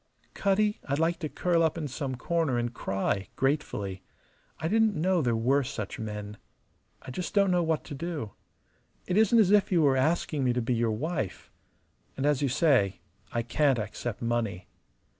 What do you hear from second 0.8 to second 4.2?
I'd like to curl up in some corner and cry, gratefully.